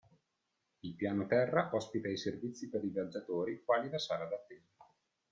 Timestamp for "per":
2.69-2.83